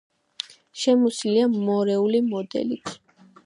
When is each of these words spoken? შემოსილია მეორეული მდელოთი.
შემოსილია 0.83 1.51
მეორეული 1.67 2.25
მდელოთი. 2.33 2.97